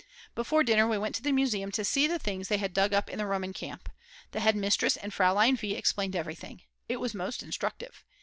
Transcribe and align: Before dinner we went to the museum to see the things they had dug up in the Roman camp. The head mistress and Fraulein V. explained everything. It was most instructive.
Before 0.33 0.63
dinner 0.63 0.87
we 0.87 0.97
went 0.97 1.13
to 1.17 1.21
the 1.21 1.31
museum 1.31 1.71
to 1.73 1.85
see 1.85 2.07
the 2.07 2.17
things 2.17 2.47
they 2.47 2.57
had 2.57 2.73
dug 2.73 2.91
up 2.91 3.07
in 3.07 3.19
the 3.19 3.27
Roman 3.27 3.53
camp. 3.53 3.87
The 4.31 4.39
head 4.39 4.55
mistress 4.55 4.97
and 4.97 5.13
Fraulein 5.13 5.55
V. 5.55 5.75
explained 5.75 6.15
everything. 6.15 6.63
It 6.89 6.97
was 6.99 7.13
most 7.13 7.43
instructive. 7.43 8.03